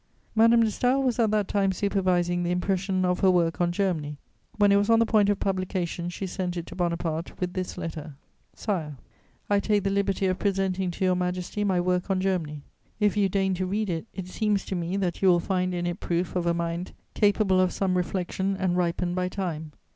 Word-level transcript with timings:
Madame 0.33 0.61
de 0.63 0.69
Staël 0.71 1.03
was 1.03 1.19
at 1.19 1.29
that 1.29 1.47
time 1.47 1.71
supervising 1.71 2.41
the 2.41 2.49
impression 2.49 3.05
of 3.05 3.19
her 3.19 3.29
work 3.29 3.61
on 3.61 3.71
Germany; 3.71 4.17
when 4.57 4.71
it 4.71 4.75
was 4.77 4.89
on 4.89 4.97
the 4.97 5.05
point 5.05 5.29
of 5.29 5.39
publication, 5.39 6.09
she 6.09 6.25
sent 6.25 6.57
it 6.57 6.65
to 6.65 6.75
Bonaparte 6.75 7.39
with 7.39 7.53
this 7.53 7.77
letter: 7.77 8.15
[Sidenote: 8.55 8.55
Madame 8.55 8.55
de 8.55 8.55
Staël 8.55 8.65
to 8.65 8.71
Napoleon.] 8.71 8.99
"SIRE, 9.43 9.55
"I 9.55 9.59
take 9.75 9.83
the 9.83 9.89
liberty 9.91 10.25
of 10.25 10.39
presenting 10.39 10.89
to 10.89 11.05
Your 11.05 11.15
Majesty 11.15 11.63
my 11.63 11.79
work 11.79 12.09
on 12.09 12.19
Germany. 12.19 12.63
If 12.99 13.15
you 13.15 13.29
deign 13.29 13.53
to 13.53 13.67
read 13.67 13.91
it, 13.91 14.07
it 14.11 14.25
seems 14.27 14.65
to 14.65 14.75
me 14.75 14.97
that 14.97 15.21
you 15.21 15.27
will 15.27 15.39
find 15.39 15.71
in 15.71 15.85
it 15.85 15.99
proof 15.99 16.35
of 16.35 16.47
a 16.47 16.53
mind 16.55 16.93
capable 17.13 17.61
of 17.61 17.71
some 17.71 17.95
reflection 17.95 18.57
and 18.57 18.75
ripened 18.75 19.13
by 19.15 19.29
time. 19.29 19.71